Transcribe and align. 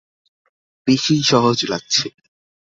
বেশিই 0.87 1.23
সহজ 1.23 1.57
লাগছে। 1.65 2.05